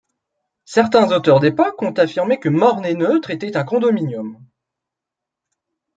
[0.65, 4.39] Certains auteurs d'époque ont affirmé que Moresnet neutre était un condominium.